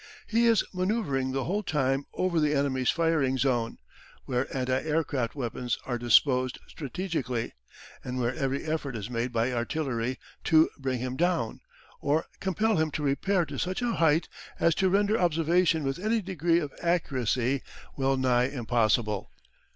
[0.25, 3.77] He is manoeuvring the whole time over the enemy's firing zone,
[4.25, 7.53] where anti aircraft weapons are disposed strategically,
[8.03, 11.61] and where every effort is made by artillery to bring him down,
[11.99, 14.27] or compel him to repair to such a height
[14.59, 17.61] as to render observation with any degree of accuracy
[17.95, 19.29] well nigh impossible.